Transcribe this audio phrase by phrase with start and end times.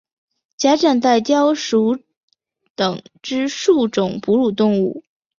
[0.57, 1.99] 假掌袋貂属
[2.73, 5.03] 等之数种哺乳动物。